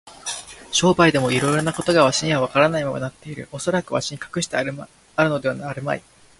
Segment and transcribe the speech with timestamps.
[0.71, 3.47] 商売でもいろいろなことがわしにはわからないままになっている。
[3.51, 4.77] おそらくわしに隠してあるの
[5.39, 6.01] ではあるまい。